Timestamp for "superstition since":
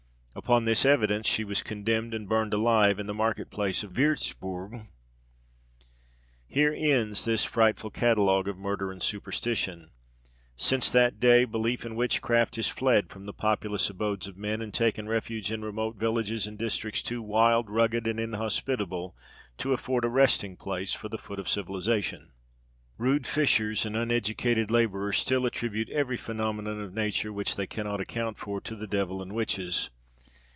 9.03-10.89